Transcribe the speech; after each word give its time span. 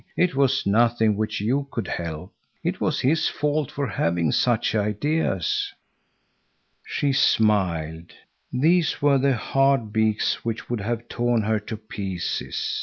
It 0.17 0.33
was 0.33 0.65
nothing 0.65 1.15
which 1.15 1.39
you 1.39 1.67
could 1.69 1.87
help.—It 1.87 2.81
was 2.81 3.01
his 3.01 3.27
fault 3.27 3.69
for 3.69 3.85
having 3.85 4.31
such 4.31 4.73
ideas." 4.73 5.71
She 6.83 7.13
smiled. 7.13 8.11
These 8.51 8.99
were 8.99 9.19
the 9.19 9.35
hard 9.35 9.93
beaks 9.93 10.43
which 10.43 10.71
would 10.71 10.81
have 10.81 11.07
torn 11.07 11.43
her 11.43 11.59
to 11.59 11.77
pieces. 11.77 12.79